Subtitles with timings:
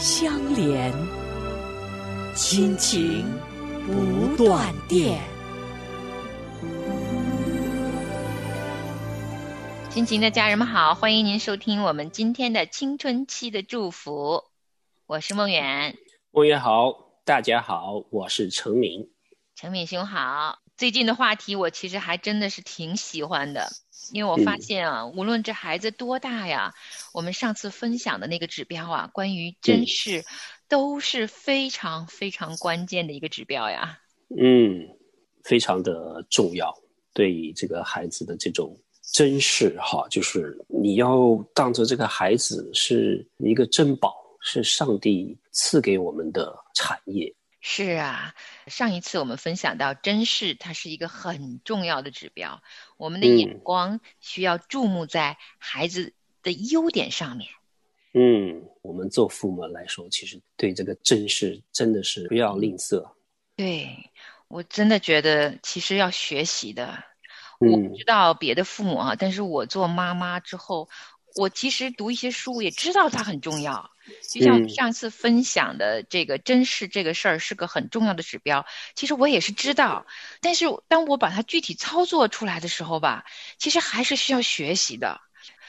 [0.00, 0.90] 相连，
[2.34, 3.22] 亲情
[3.86, 5.20] 不断电。
[9.90, 14.44] 亲情的家人们好，欢迎您收听我们今天的青春期的祝福。
[15.04, 15.98] 我是梦远，
[16.30, 16.94] 梦远好，
[17.26, 19.10] 大家好，我是陈明，
[19.54, 20.60] 陈敏兄好。
[20.80, 23.68] 最近的话题我其实还真的是挺喜欢的。
[24.12, 26.72] 因为我发现啊，无论这孩子多大呀，
[27.12, 30.24] 我们上次分享的那个指标啊，关于真视，
[30.70, 33.98] 都是非常非常关键的一个指标呀。
[34.30, 34.88] 嗯，
[35.44, 36.74] 非常的重要，
[37.12, 38.74] 对这个孩子的这种
[39.12, 47.30] 珍视哈，就是你要当做这个孩子是一个珍宝，是上帝赐给我们的产业。
[47.62, 48.34] 是啊，
[48.68, 52.62] 上一次我们分享到，真视它是一个很重要的指标。
[52.96, 57.50] 我们的眼光需要注目在孩子的优点上面。
[58.14, 63.12] 嗯，我们做父母来说，其实对这个真视真的是不要吝啬。
[63.56, 64.10] 对
[64.48, 67.04] 我真的觉得，其实要学习的。
[67.58, 70.88] 我不知道别的父母啊，但是我做妈妈之后。
[71.36, 73.90] 我其实读一些书，也知道它很重要。
[74.28, 78.66] 就像上次分享的这个真实这个事儿是个很重要的指标。
[78.94, 80.06] 其实我也是知道，
[80.40, 83.24] 但是当我把它具体操作出来的时候吧，
[83.58, 85.20] 其实还是需要学习的。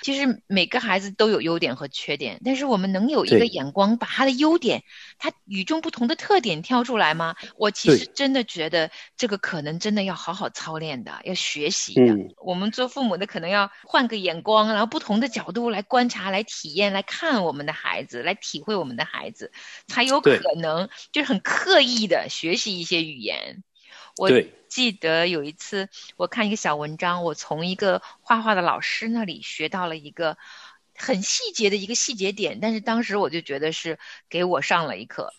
[0.02, 4.84] 其实每个孩子都有优点和缺点，但是我们能有一个眼光，把他的优点、
[5.20, 7.36] 他与众不同的特点挑出来吗？
[7.56, 12.16] 我其实真的觉得这个可能真的要好好操练的，要学习的。
[12.44, 19.52] 我们做父母的可能要换个眼光，然后不同的角度来观察、来体验、来看我们的孩子，来体会我们的孩子，
[19.88, 23.64] 才有可能就是很刻意的学习一些语言。
[24.22, 24.30] 我
[24.68, 30.38] 记得有一次，我看一个小文章，我从一个画画的老师那里学到了一个
[30.96, 33.98] 很细节的一个细节点，但是当时我就觉得是
[34.30, 35.34] 给我上了一课。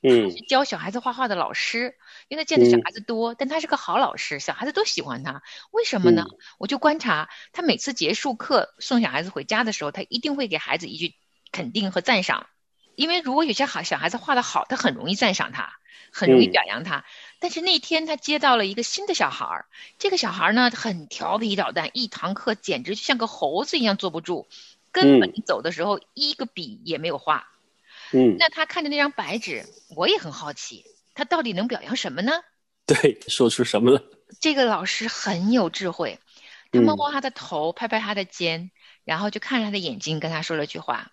[0.00, 1.98] 嗯，教小孩子画画的老师，
[2.28, 5.42] 因为他见的小孩子多，但他是个好老师，小孩子都喜欢他。
[5.70, 6.24] 为什么呢？
[6.56, 11.14] 我就观察他每次结束课送小孩子回家的时候，他一定会给孩子一句
[11.52, 12.46] 肯定和赞赏，
[12.96, 15.78] 因为如果有些好小孩子画的好，他很容易赞赏他。
[16.14, 17.06] 很容易表扬他，
[17.38, 19.66] 但是那天他接到了一个新的小孩儿，
[19.98, 24.46] 这个小孩儿呢很调皮捣蛋，一堂课简直就像个猴子一样坐不住，
[24.90, 27.48] 根本走的时候一个笔也没有画。
[28.12, 29.64] 嗯，那他看着那张白纸，
[29.96, 32.32] 我也很好奇，他到底能表扬什么呢？
[32.84, 34.02] 对，说出什么了？
[34.38, 36.18] 这个老师很有智慧，
[36.70, 38.70] 他摸摸他的头，拍拍他的肩，
[39.04, 41.10] 然后就看着他的眼睛，跟他说了句话：“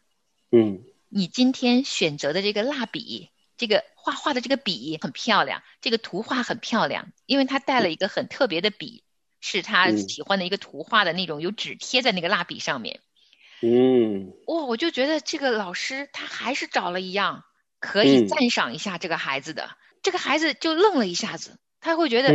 [0.51, 9.03] 嗯，你今天选择的这个蜡笔。”这个画画的这个笔很漂亮，这个图画很漂亮，因为他带了一个很特别的笔，
[9.42, 13.02] 是他喜欢的一个图画的那种，有纸贴在那个蜡笔上面。
[13.62, 17.44] 嗯，哇，我就觉得这个老师他还是找了一样
[17.81, 19.72] 可以赞赏一下这个孩子的，
[20.03, 22.34] 这个孩子就愣了一下子，他会觉得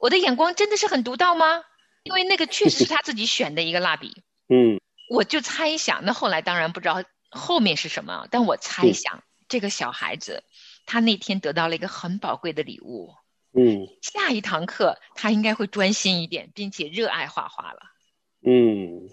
[0.00, 1.62] 我的眼光真的是很独到吗？
[2.02, 4.24] 因为那个确实是他自己选的一个蜡笔。
[4.48, 4.80] 嗯，
[5.10, 9.22] 我就猜想，那后来当然不知道后面是什么，但我猜想。
[9.48, 10.44] 这个小孩子，
[10.86, 13.12] 他那天得到了一个很宝贵的礼物。
[13.52, 17.80] 嗯，下一堂课他应该会专心一点，并且热爱画画了。
[18.42, 19.08] 嗯，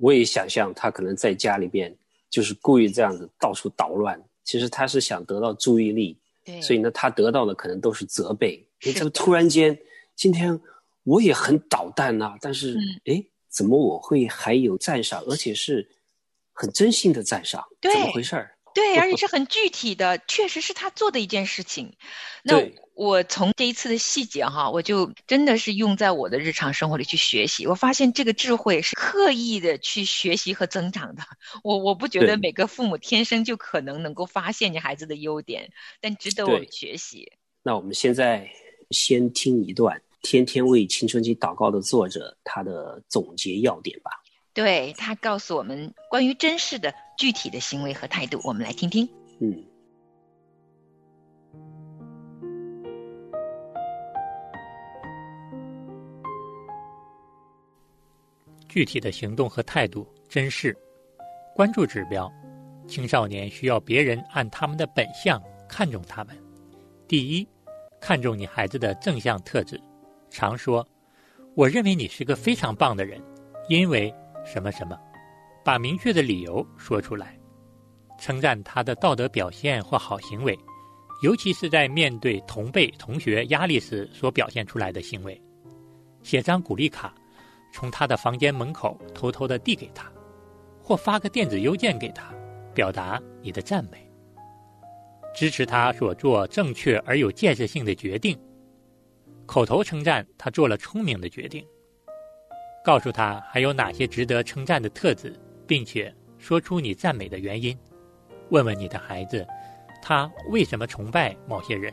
[0.00, 1.94] 我也想象他可能在家里边
[2.30, 6.18] 就是故意这样子到处捣乱，其实他是想得到注意力。
[6.42, 8.66] 对，所以呢，他得到的可能都是责备。
[8.80, 9.78] 你怎么突然间
[10.16, 10.58] 今天
[11.02, 12.38] 我也很捣蛋呐？
[12.40, 12.74] 但是
[13.04, 15.86] 哎，怎么我会还有赞赏，而且是
[16.54, 17.62] 很真心的赞赏？
[17.82, 18.56] 怎么回事儿？
[18.74, 21.94] 对， 而且是很具体的，确实是他做的一件事情。
[22.42, 22.60] 那
[22.94, 27.66] 我从这一次的细节哈，我就真的是用在我的日常生活里去学习。
[27.66, 31.22] 我发现这个智慧是刻意的去学习和增长的。
[31.62, 35.70] 我我不觉得每个父母天生就可能能够发现你孩子的优点，
[36.00, 37.30] 但值得我们学习。
[37.62, 38.48] 那我们现在
[38.90, 44.10] 先听一段《天天为青春期祷告》的作者他的总结要点吧。
[44.54, 49.08] 对他告诉我们关于真实的具体的行为和态度，我们来听听。
[49.40, 49.64] 嗯，
[58.68, 60.76] 具体的行动和态度，真实
[61.52, 62.32] 关注指标，
[62.86, 66.36] 青少年需要别人按他们的本相看重他们。
[67.08, 67.46] 第一，
[68.00, 69.80] 看重你孩子的正向特质，
[70.30, 70.86] 常说
[71.56, 73.20] ：“我认为你是个非常棒的人，
[73.68, 74.98] 因为什么什么。”
[75.64, 77.38] 把明确的理由说出来，
[78.20, 80.54] 称赞他的道德表现或好行为，
[81.22, 85.40] 尤其是在面对同辈同学压力时所表现出来的行为。
[86.22, 87.14] 写张鼓励卡，
[87.72, 90.12] 从他的房间门口偷偷的递给他，
[90.82, 92.30] 或发个电子邮件给他，
[92.74, 94.06] 表达你的赞美。
[95.34, 98.38] 支持他所做正确而有建设性的决定，
[99.46, 101.66] 口头称赞他做了聪明的决定，
[102.84, 105.34] 告诉他还有哪些值得称赞的特质。
[105.66, 107.74] 并且说出你赞美的原因，
[108.50, 109.46] 问问你的孩子，
[110.02, 111.90] 他为什么崇拜某些人。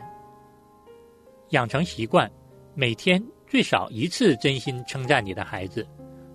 [1.51, 2.29] 养成习惯，
[2.73, 5.87] 每天最少一次真心称赞你的孩子，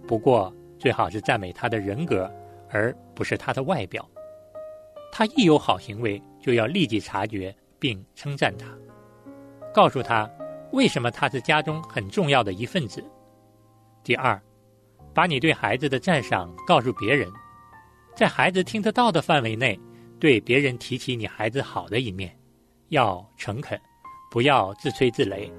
[0.08, 2.31] 不过最好是赞美他的人格，
[2.70, 4.09] 而不是他的外表。
[5.12, 8.67] 他一有好行为，就要立即察觉并称赞他，
[9.75, 10.26] 告诉他
[10.73, 13.05] 为什么他是家中很重要的一份子。
[14.06, 14.41] 第二。
[15.12, 17.26] 把你对孩子的赞赏告诉别人，
[18.14, 19.81] 在孩子听得到的范围内，
[20.20, 22.38] 对别人提起你孩子好的一面，
[22.91, 23.81] 要诚恳，
[24.31, 25.50] 不要自吹自擂。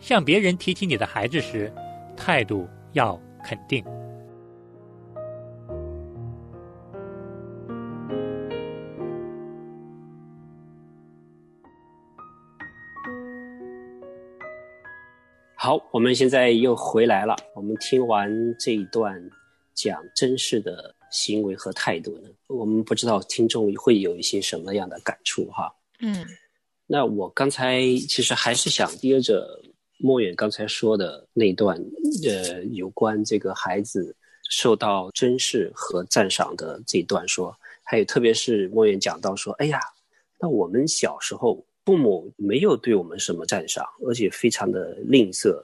[0.00, 1.72] 向别人提起你的孩子时，
[2.16, 3.84] 态度要肯定。
[15.64, 17.36] 好，我们现在又回来了。
[17.54, 18.28] 我们听完
[18.58, 19.16] 这一段
[19.74, 25.72] 讲真实的行为和态度呢，我们不知道听众会有一些什么样的感触哈。
[26.00, 26.26] 嗯，
[26.84, 29.46] 那我刚才其实还是想接着
[29.98, 31.80] 莫远刚才说的那段，
[32.28, 34.16] 呃，有关这个孩子
[34.50, 39.78] 受到珍视和赞赏的这一段说，还有特别是莫远讲到说，哎呀，
[40.40, 41.64] 那我们小时候。
[41.84, 45.60] 父母没有对我们什么赞赏，而且非常的吝啬，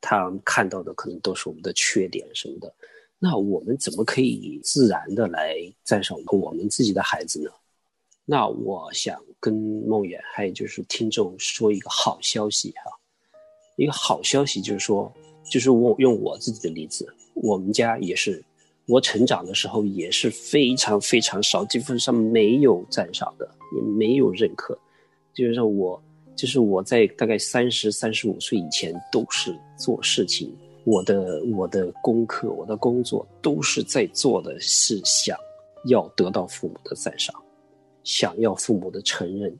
[0.00, 2.74] 他看到的可能都是我们的缺点什么的。
[3.18, 7.50] 那我们怎么可以自然的来赞赏我们自己的孩子呢？
[8.24, 12.90] 那我想跟梦远还有就是听众说一个好消息哈，
[13.76, 15.12] 一个好消息就是说，
[15.48, 18.42] 就是我用我自己的例子，我们家也是，
[18.86, 24.76] 我成长的时候也是非常非常少，基本上没有赞赏的，也没有认可。
[25.34, 26.02] 就是说我，
[26.36, 35.36] 就是我在大概三十三十五岁以前，都是做事情，我的我的功课，我的工作，都是在做的是想
[35.86, 37.34] 要得到父母的赞赏，
[38.04, 39.56] 想要父母的承认，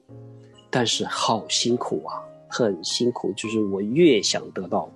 [0.71, 3.33] 但是好辛苦啊，很辛苦。
[3.35, 4.91] 就是我越想得到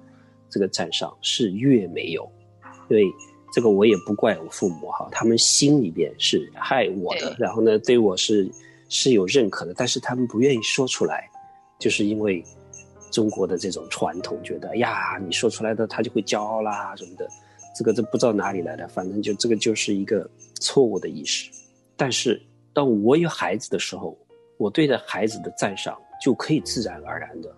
[0.51, 2.31] 这个赞赏，是越没有，
[2.91, 3.05] 因为
[3.53, 8.47] 这个我也不怪我父母哈，他们心里边是害我的，然后呢，对我是。
[8.89, 11.29] 是有认可的，但是他们不愿意说出来，
[11.79, 12.45] 就是因为
[13.11, 17.29] 中国的这种传统，觉得呀，你说出来的他就会骄傲啦什么的，
[17.75, 20.29] 这个这不知道哪里来的，反正就这个就是一个
[20.61, 21.51] 错误的意识。
[21.97, 22.41] 但是
[22.73, 24.17] 当我有孩子的时候，
[24.59, 27.55] 我对着孩子的赞赏就可以自然而然的，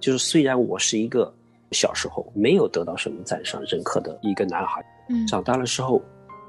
[0.00, 1.32] 就是虽然我是一个
[1.72, 6.00] 小时候没有得到什么赞赏认可的一个男孩，嗯，长大了之后，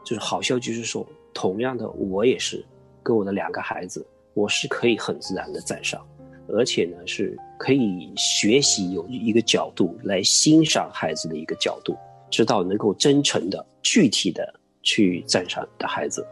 [0.06, 2.64] 就是好笑，就是说，同样的我也是
[3.02, 4.06] 跟我的两个孩子。
[4.34, 6.02] 我是可以很自然的赞赏，
[6.50, 11.96] 而且呢是可以学习有一个角度来欣赏孩子的一个角度，
[12.30, 16.26] 知道能够真诚的、具体的去赞赏你的孩子。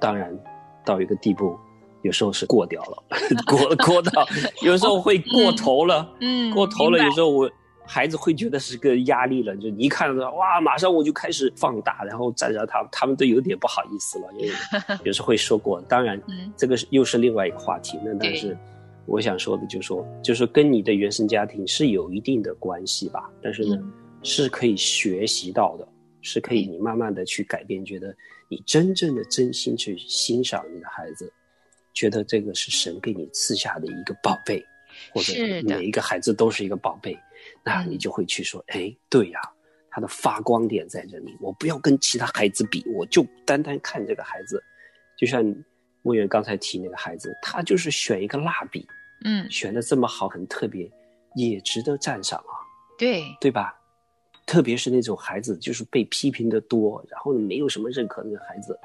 [0.00, 0.36] 当然，
[0.84, 1.56] 到一个地步，
[2.02, 3.02] 有时候是过掉了，
[3.46, 4.26] 过过到
[4.62, 7.50] 有时候会过头了，嗯，过头了，有时候我。
[7.86, 14.52] 孩子会觉得是个压力了，就你一看到哇，马上我就开始放大，然后再让他，他们都有点不好意思了，因为
[15.04, 15.80] 有时会说过。
[15.82, 16.20] 当然，
[16.56, 17.96] 这个是又是另外一个话题。
[18.04, 18.58] 那但是，
[19.06, 23.30] 我想说的就是说，就是跟你的原生家庭是有一定的关系吧。
[23.40, 23.78] 但是呢，
[24.24, 25.86] 是可以学习到的，
[26.22, 28.12] 是可以你慢慢的去改变，觉得
[28.48, 31.32] 你真正的真心去欣赏你的孩子，
[31.94, 34.60] 觉得这个是神给你赐下的一个宝贝，
[35.14, 37.16] 或者每一个孩子都是一个宝贝。
[37.66, 39.40] 那你就会去说，哎，对呀，
[39.90, 44.62] 他的发光点在这里，我不要跟其他孩子比，我就单单看这个孩子，
[45.18, 45.44] 就像
[46.02, 48.86] 莫远刚才提那个孩子，他就是选一个蜡笔，
[49.24, 50.88] 嗯，选的这么好，很特别，
[51.34, 52.54] 也值得赞赏啊，
[52.96, 53.76] 对，对吧？
[54.46, 58.78] 特别是那种孩子，就是被批评的多，然后呢，没有什么认可那个孩子，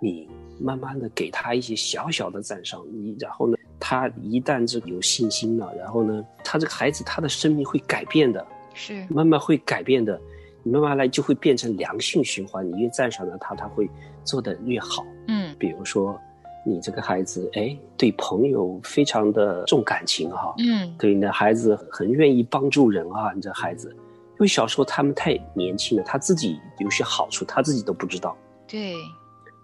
[0.00, 0.30] 你
[0.60, 3.56] 慢慢的给他一些小小的赞赏，你然后呢？
[3.78, 10.18] 他一旦这有信心了，然后呢，他这个孩子他的生命会改变的，是慢慢会改变的，
[10.62, 12.66] 你慢慢来就会变成良性循环。
[12.66, 13.88] 你越赞赏了他，他会
[14.24, 15.04] 做的越好。
[15.28, 16.18] 嗯，比如说，
[16.66, 28.36] 你这个孩子，哎，对朋友非常的重感情哈，嗯，对你的孩子很愿意帮助人啊，你这孩子，因为小时候他们太年轻了，他自己有些好处他自己都不知道。
[28.66, 28.94] 对，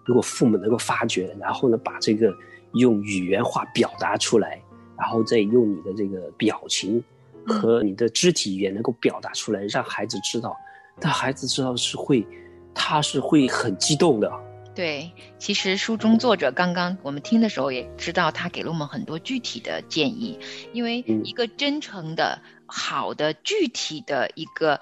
[0.05, 2.31] 如果父母能够发觉，然后呢，把这个
[2.73, 4.61] 用语言化表达出来，
[4.97, 7.03] 然后再用你的这个表情
[7.45, 10.55] 和你的肢体语言能够表达出来，让孩子知道，
[10.99, 12.25] 但孩子知道是会，
[12.73, 14.31] 他是会很激动的。
[14.73, 20.39] 对，其实书中作者刚刚我们听的时候也知道，他给了我们很多具体的建议。
[20.71, 24.79] 因为一个真诚的、好的、具体的一个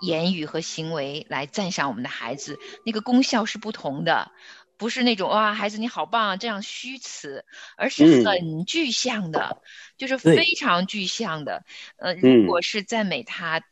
[0.00, 2.56] 言语和行为来赞赏我们的孩子，
[2.86, 4.30] 那个功效是不同的，
[4.76, 7.44] 不是那种哇，孩子你好棒这样虚词，
[7.76, 9.62] 而是很具象的，
[9.96, 11.64] 就是非常具象的。
[11.96, 13.62] 呃，如果是赞美他。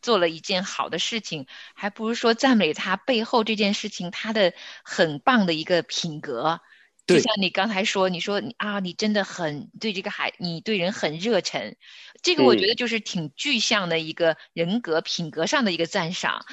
[0.00, 6.60] 做了一件好的事情，还不如说赞美他背后这件事情他的很棒的一个品格。
[7.04, 11.74] 就像你刚才说，你说你啊，你真的很对这个孩，你对人很热忱，
[12.22, 16.46] 这个我觉得就是挺具象的一个人格品格上的一个赞赏。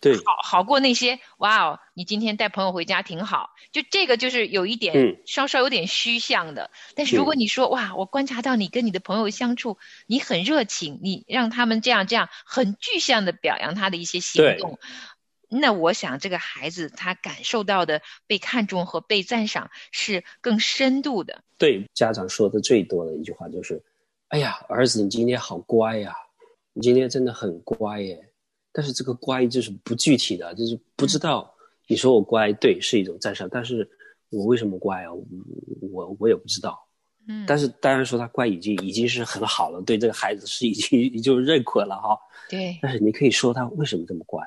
[0.00, 1.18] 对，好好过那些。
[1.38, 3.50] 哇哦，你今天带朋友回家挺好。
[3.72, 6.70] 就这个就是有一点稍稍有点虚像的。
[6.94, 9.76] 但是如果你说哇，我观察到你跟你的朋友相处，
[10.06, 14.78] 你很热情，你让他们这样这样很具象的表扬他的一些行动，
[15.48, 21.42] 那我想这个孩子他感受到的被看重和被赞赏是更深度的。
[21.58, 23.82] 对，家长说的最多的一句话就是
[24.28, 26.14] ：“哎呀，儿子，你今天好乖呀，
[26.72, 28.26] 你今天真的很乖耶。”
[28.72, 31.52] 但是这个乖就是不具体的，就是不知道
[31.86, 33.88] 你说我乖，对，是一种赞赏，但是
[34.30, 35.08] 我为什么乖啊？
[35.90, 36.78] 我我也不知道。
[37.26, 42.18] 嗯，但是当然说他乖已经已经是很好了，对这个孩子是已经已经认可了哈。
[42.48, 42.78] 对。
[42.82, 44.42] 但是你可以说他为什么这么乖？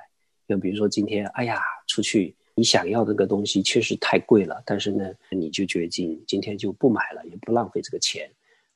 [0.47, 8.29] 就比如说今天，哎呀，出去你想要那个东西确实太贵了，但是呢，你就决定今天就不买了，也不浪费这个钱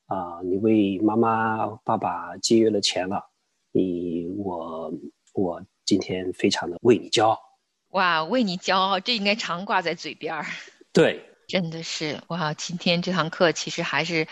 [0.06, 0.40] 啊。
[0.42, 3.24] 你为妈妈爸爸节约了钱了，
[3.72, 4.92] 你我。
[5.36, 7.38] 我今天非常的为你骄傲，
[7.90, 10.46] 哇，为你骄傲，这应该常挂在嘴边儿。
[10.92, 14.26] 对， 真的是哇，今天这堂课其实还是。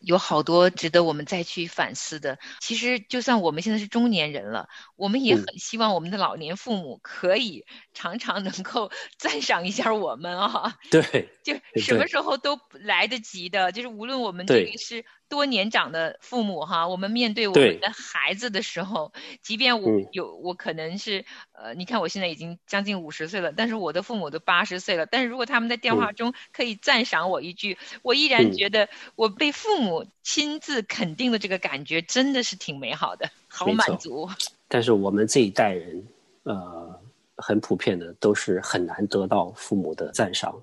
[0.00, 2.38] 有好多值得我们再去反思的。
[2.60, 10.76] 其实，就算我们现在是中年人了，我们也很希望我们的老年父母可以 常常能够 赞赏一下我们啊。
[10.88, 13.72] 对，就什么时候都来得及的。
[13.72, 25.06] 就是无论我们这个是多年长的父母哈，我们面对我们的孩子的时候，即便我有我可能是呃，你看我现在已经将近五十岁了，但是我的父母都八十岁了。
[25.06, 30.06] 但是如果他们在电话中可以赞赏我一句，我依然觉得我被父母。
[30.24, 34.28] 亲自肯定的这个感觉真的是挺美好的，好满足。
[34.68, 36.06] 但是我们这一代人，
[36.42, 37.00] 呃，
[37.38, 40.54] 很普遍的都是很难得到父母的赞赏，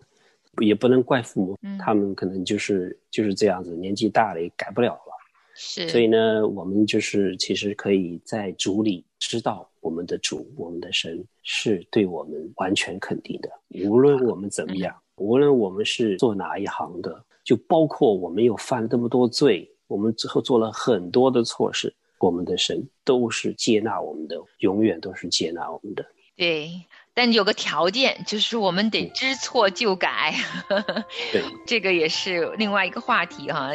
[0.60, 5.14] 也不能怪父母，他们可能就是就是这样子，年纪大了也改不了了。
[5.56, 5.88] 是。
[5.90, 13.50] 所以呢，我们就是其实可以在主里知道我们的主，我们的神是对我们完全肯定的，
[13.88, 17.24] 无论我们怎么样，无论我们是做哪一行的。
[17.44, 26.04] 就包括我们又犯了这么多罪，我们之后做了很多的错事，我们的神都是接纳我们的，永远都是接纳我们的。
[26.36, 26.72] 对，
[27.16, 30.36] 但有个条件，就是我们得知错就改。
[31.32, 33.72] 对， 这个也是另外一个话题哈。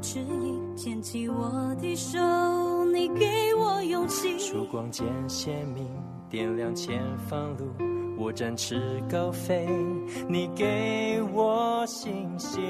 [0.00, 2.18] 迟疑，牵起我的手，
[2.84, 4.38] 你给我勇气。
[4.38, 5.84] 曙光渐鲜明，
[6.30, 7.97] 点亮前方路。
[8.20, 9.64] 我展翅高飞，
[10.28, 12.60] 你给我信心。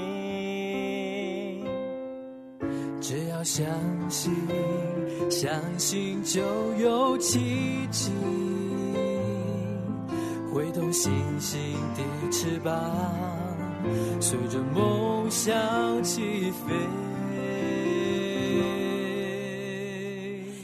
[3.01, 3.67] 只要相
[4.11, 4.31] 信，
[5.31, 6.43] 相信就
[6.75, 8.13] 有奇迹。
[10.53, 11.59] 挥动星星
[11.95, 12.75] 的翅膀，
[14.21, 15.55] 随着梦想
[16.03, 16.75] 起飞。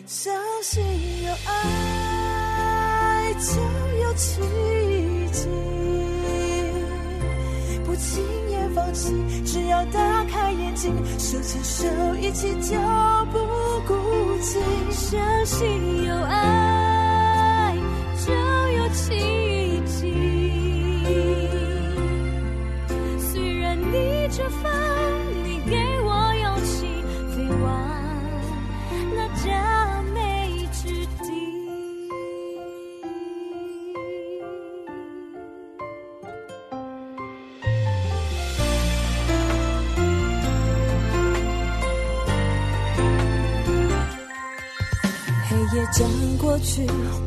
[0.07, 0.85] 相信
[1.25, 3.59] 有爱，就
[4.17, 4.41] 奇
[5.33, 5.49] 迹。
[7.85, 9.13] 不轻言放弃，
[9.45, 11.87] 只要打开眼睛，手牵手
[12.21, 12.77] 一起就
[13.33, 13.39] 不
[13.87, 13.95] 孤
[14.41, 14.59] 寂。
[14.91, 16.94] 相信有爱，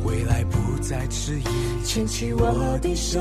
[0.04, 1.44] 未来不再迟疑，
[1.84, 3.20] 牵起我的手，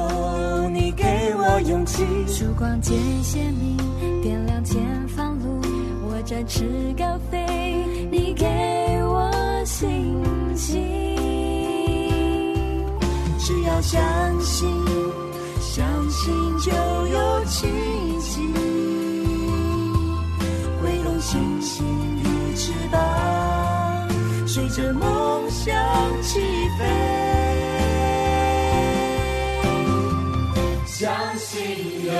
[0.70, 1.04] 你给
[1.36, 2.04] 我勇气。
[2.26, 3.76] 曙光渐鲜明，
[4.22, 5.60] 点亮前方路，
[6.08, 6.64] 我展翅
[6.98, 8.44] 高飞，你给
[9.04, 9.30] 我
[9.64, 9.88] 信
[10.56, 10.82] 心。
[13.38, 14.02] 只要相
[14.40, 14.68] 信，
[15.60, 17.68] 相信就有奇
[18.20, 18.40] 迹，
[20.82, 21.86] 挥动星星
[22.22, 24.08] 的翅膀，
[24.46, 25.08] 随着梦
[25.50, 25.74] 想
[26.22, 26.40] 起
[26.78, 26.80] 飞。
[30.86, 32.10] 相信有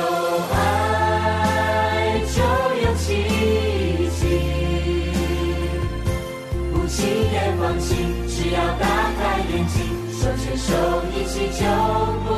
[0.54, 0.56] 爱
[2.34, 2.36] 就
[2.82, 3.06] 有奇
[4.18, 4.22] 迹，
[6.72, 6.98] 不轻
[7.32, 7.94] 言放弃，
[8.28, 8.84] 只要打
[9.18, 9.74] 开眼睛，
[10.12, 10.68] 手牵手
[11.14, 11.60] 一起就
[12.24, 12.28] 不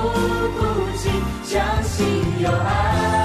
[0.58, 0.60] 孤
[0.96, 1.00] 寂。
[1.44, 1.96] 相信
[2.40, 3.17] 有爱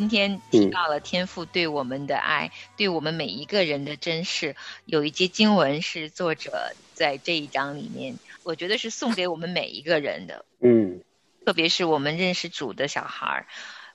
[0.00, 4.56] 今天提到了天父对我们的爱，对我们每一个人的珍视。
[4.86, 11.02] 有一节经文是作者在这一章里面，我觉得是送给我们每一个人的，嗯
[11.44, 13.46] 特别是我们认识主的小孩儿。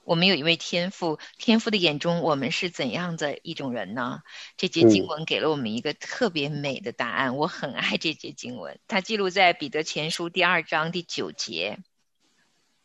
[0.03, 4.21] 我们有一位天父，天父的眼中我们是怎样的一种人呢？
[4.57, 11.79] 这节经文给了我们一个特别美的答案，我很爱这节经文，它记录在彼得前书第二章第九节。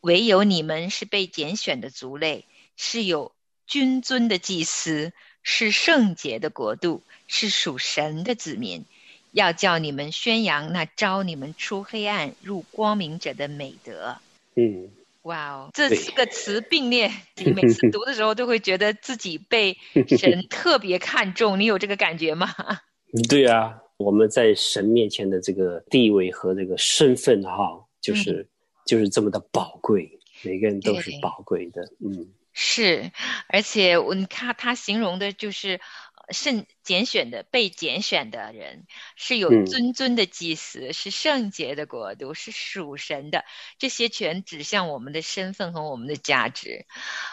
[0.00, 2.46] 唯有你们是被拣选的族类，
[2.82, 3.32] 是有
[3.66, 5.12] 君尊的祭司，
[5.42, 8.86] 是圣洁的国度，是属神的子民。
[9.32, 14.16] 要叫你们宣扬那招你们出黑暗入光明者的美德。
[14.54, 14.88] 嗯，
[15.22, 19.76] 哇哦，这四个词并列，你每次读的时候都会觉得自己被
[20.18, 21.60] 神特别看重。
[21.60, 22.48] 你有这个感觉吗？
[23.28, 28.48] 对啊，我们在神面前的这个地位和这个身份哈，就是、
[28.86, 31.82] 就是这么的宝贵，每个人都是宝贵的。
[32.02, 33.12] 嗯是，
[33.48, 35.80] 而且我你看他形容的就是
[36.26, 38.86] 呃圣拣选的被拣选的人，
[39.16, 39.66] 是有嗯。
[39.66, 43.44] 尊尊的祭司，是圣洁的国度，是属神的，
[43.78, 46.86] 这些全指向我们的身份和我们的价值，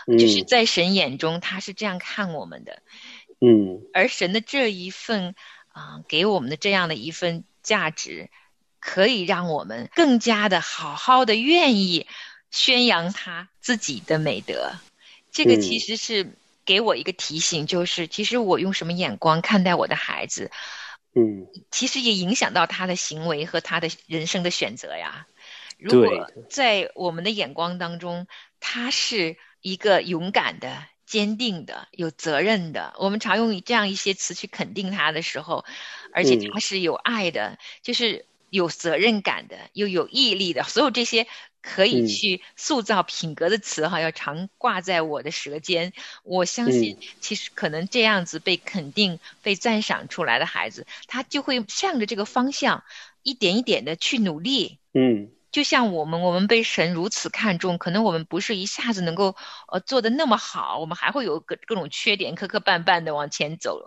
[0.08, 0.46] 就是嗯。
[0.46, 2.84] 在神眼中他是这样看我们的，
[3.42, 3.82] 嗯。
[3.94, 5.36] 而神的这一份
[5.70, 8.30] 啊、给我们的这样的一份价值，
[8.80, 12.08] 可以让我们更加的好好的愿意
[12.50, 14.74] 宣扬他自己的美德。
[15.38, 20.50] 这个嗯其实是给我一个提醒，就是其实我用什么眼光看待我的孩子，
[21.14, 25.28] 嗯，其实也影响到他的行为和他的人生的选择呀。
[25.78, 28.26] 如果在我们的眼光当中，
[28.60, 35.66] 他是一个勇敢的、坚定的、有责任的，我们常用这样一些词去肯定他的时候，
[36.14, 41.28] 而且嗯他是有爱的，就是有责任感的，又有毅力的，所有这些。
[41.68, 45.92] 可以嗯去塑造品格的词哈，要常挂在我的舌尖。
[46.24, 52.84] 我相信，其实可能这样子被肯定、被赞赏出来的孩子，他就会向着这个方向
[53.22, 54.80] 一点一点的去努力。
[54.94, 59.36] 嗯就像我们，我们被神如此看重，可能我们不是一下子能够
[59.72, 63.80] 呃做的那么好，我们还会有各各种缺点，磕磕绊绊的往前走，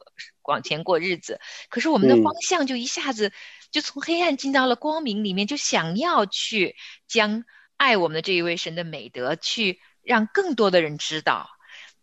[0.42, 1.38] 往前过日子。
[1.68, 3.30] 可是我们的嗯方向就一下子
[3.70, 7.44] 就从黑暗进到了光明里面，就想要去将
[7.80, 11.48] 爱我们的这一位神的美德，去让更多的人知道。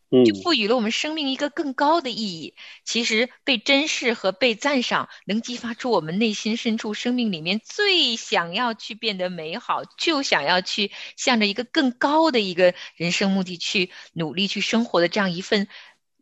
[0.10, 2.56] 嗯就赋予了我们生命一个更高的意义。
[2.86, 15.68] 其实被珍视和被赞赏，能激发出我们内心深处生命里面最想要去变得美好，就想要去向着一个更高的一个人生目的去努力去生活的这样一份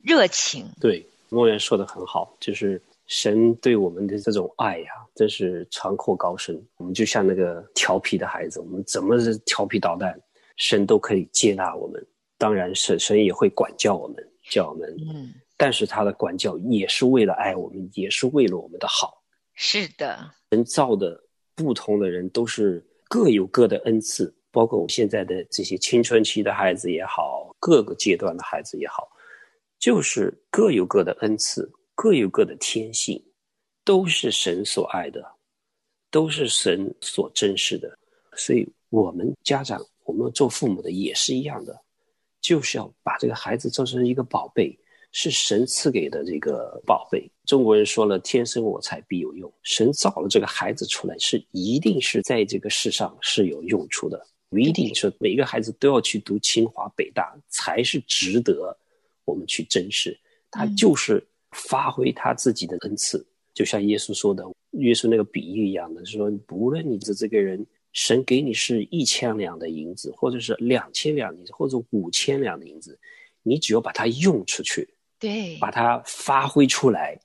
[0.02, 0.68] 热情。
[0.82, 6.60] 对，莫言说的很好，就是神对我们的这种爱呀、真是长阔高深。
[6.78, 10.20] 我们就像那个调皮的孩子，我们怎么是调皮捣蛋，
[10.58, 12.06] 神都可以接纳我们。
[12.38, 14.18] 当然，神神也会管教我们，
[14.50, 19.24] 教我们，嗯，但是他的管教也是为了爱我们，也是为了我们的好。
[19.54, 21.18] 是的，人造的
[21.56, 29.08] 不同的人都是各有各的恩赐，包括我现在的这些青春期的孩子也好，各个阶段的孩子也好，
[29.80, 33.20] 就是各有各的恩赐，各有各的天性。
[33.88, 35.24] 都是神所爱的，
[36.10, 37.96] 都是神所珍视的。
[38.36, 41.80] 所以，我们家长，我们做父母的也是一样的，
[42.42, 44.76] 就是要把这个孩子做成一个宝贝，
[45.12, 47.30] 是神赐给的这个宝贝。
[47.46, 54.20] 中国人说了：“天生我材必有用。”神造了这个孩子出来，是一定是在这个世上是有用处的。
[54.50, 58.76] 不一定说每个孩子都要去读清华北大才是值得
[59.26, 60.20] 我们去珍视。
[60.50, 61.24] 他就是
[61.56, 73.00] 发挥他自己的恩赐，就像耶稣说的，耶稣那个比喻一样的，说不论你的这个人，神给你是一千两的银子，或者是两千两银子，或者五千两的银子，
[73.41, 74.88] 你只要把它用出去，
[75.18, 77.20] 对，把它发挥出来，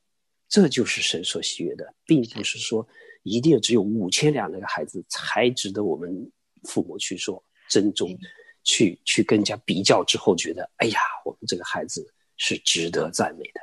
[0.49, 2.87] 这就是神所喜悦的，并不是说
[3.25, 6.31] 一定只有五千两那个孩子才值得我们
[6.65, 8.17] 父母去说珍重，
[8.63, 12.07] 去去更加比较之后，觉得哎呀，我们这个孩子。
[12.43, 13.61] 是值得赞美的。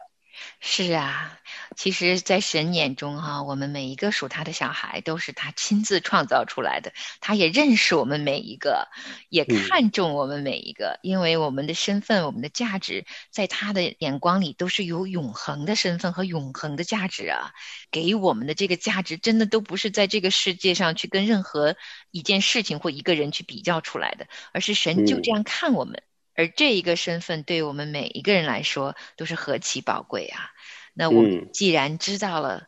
[0.60, 1.40] 是啊，
[1.76, 6.94] 其实，在神眼中哈，我们每一个属他的小孩都是他亲自创造出来的。
[7.22, 8.88] 他也认识我们每一个，
[9.30, 17.52] 也看重我们每一个，因为我们的身份、我们的价值，在他的眼光里都是有永恒的身份和永恒的价值啊。
[17.92, 21.76] 给我们的这个价值，真的都不是在这个世界上去跟任何
[22.12, 26.04] 一件事情或一个人去比较出来的，而是神就这样看我们。
[26.38, 30.52] 而这一个身份对我们每一个人来说都是何其宝贵啊！
[30.94, 32.68] 那我们既然知道了，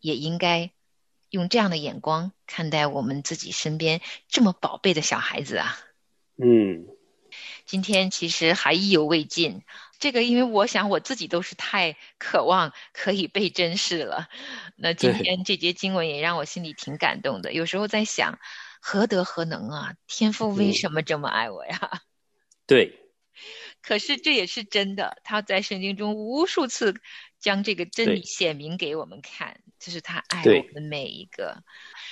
[0.00, 0.72] 也应该
[1.30, 5.78] 用这样的眼光看待我们自己身边这么宝贝的小孩子啊。
[6.42, 6.86] 嗯，
[7.66, 9.62] 今天其实还意犹未尽，
[10.00, 14.28] 这个因为我想我自己都是太渴望可以被珍视了。
[14.74, 17.52] 那今天这节经文也让我心里挺感动的。
[17.52, 18.40] 有时候在想，
[18.80, 19.94] 何德何能啊？
[20.08, 22.02] 天父为什么这么爱我呀？
[22.66, 22.98] 对，
[23.82, 25.18] 可是这也是真的。
[25.24, 26.94] 他在圣经中无数次
[27.38, 31.62] 将这个真理显明给我们看，就是他爱我们每一个。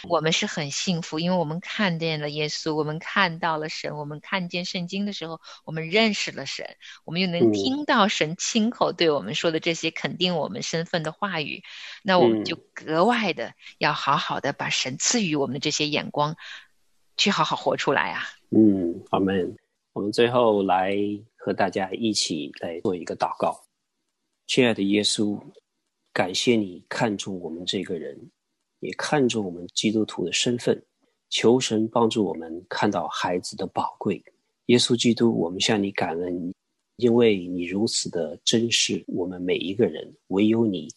[0.07, 11.63] 我们是很幸福，因为我们看见了耶稣，我们看到了神，我们看见圣经的时候，我们认识了神，我们又能听到神亲口对我们说的这些肯定我们身份的话语，
[12.03, 16.37] 那我们就格外的要好好的把神赐予我们的这些眼光，
[17.17, 18.25] 去好好活出来啊。
[18.51, 19.57] 嗯，阿门。
[19.95, 20.99] 我们最后来
[21.37, 23.63] 和大家一起来做一个祷告，
[24.49, 25.41] 亲爱的耶稣，
[26.13, 28.19] 感谢你看重我们这个人，
[28.81, 30.85] 也看重我们基督徒的身份，
[31.31, 34.21] 求神帮助我们看到孩子的宝贵。
[34.67, 36.53] 耶稣基督，我们向你感恩，
[36.97, 40.89] 因为你如此的珍视我们每一个人，唯有你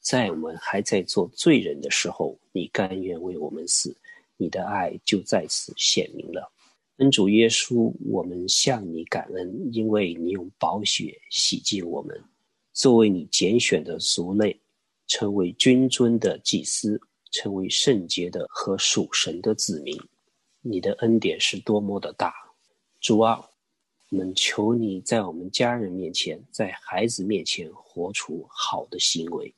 [0.00, 3.94] 在我们还在做罪人的时候，你甘愿为我们死，
[4.38, 6.50] 你的爱就在此显明了。
[7.00, 12.22] 恩主耶稣，我们向你感恩，因为你用宝血洗净我们，
[12.74, 14.60] 作为你拣选的族类，
[15.06, 19.98] 成为君尊的祭司，成为圣洁的和属神的子民。
[20.60, 22.34] 你的恩典是多么的大！
[23.00, 23.48] 主啊，
[24.10, 29.54] 我们求你在我们家人面前，在孩子面前活出好的行为。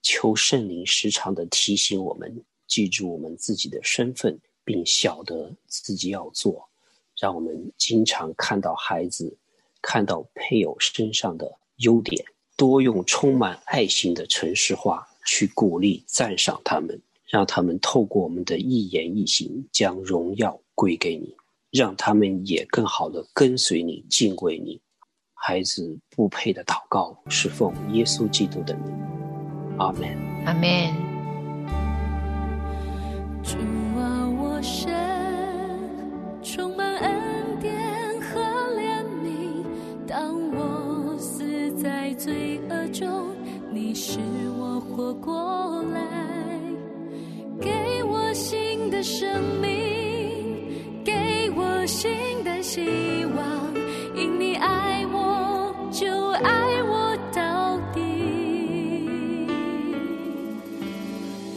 [0.00, 4.40] 求圣灵时常的提醒我们，记住我们自己的身份。
[4.64, 6.68] 并晓得自己要做，
[7.18, 9.36] 让我们经常看到孩子，
[9.82, 12.24] 看到配偶身上的优点，
[12.56, 21.36] 多用充满爱心的城市话去鼓励、赞赏他们，让他们透过我们的一言一行，将荣耀归给你，
[21.70, 24.80] 让他们也更好的跟随你、敬畏你。
[25.34, 28.94] 孩子不配的祷告是奉耶稣基督的名，
[29.78, 30.08] 阿门，
[30.46, 31.04] 阿门。
[44.06, 44.20] 使
[44.58, 45.98] 我活过来，
[47.58, 52.12] 给我新的生命，给我新
[52.44, 53.74] 的希望，
[54.14, 59.48] 因你爱我，就爱我到底。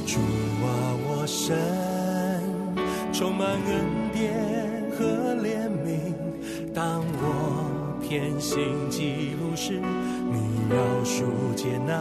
[0.06, 0.18] 主
[0.64, 1.54] 啊，我神。
[3.12, 5.04] 充满恩典和
[5.44, 6.14] 怜悯。
[6.74, 9.82] 当我偏行记录时，
[10.70, 10.76] 饶
[11.06, 11.94] 恕接纳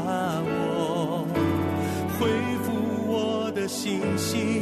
[0.45, 1.25] 我，
[2.19, 2.29] 恢
[2.65, 2.73] 复
[3.07, 4.61] 我的信心，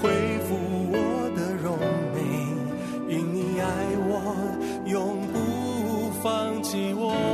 [0.00, 0.10] 恢
[0.46, 0.54] 复
[0.92, 1.76] 我的荣
[2.14, 2.20] 美。
[3.12, 3.66] 因你爱
[4.08, 4.12] 我，
[4.86, 7.33] 永不放弃我。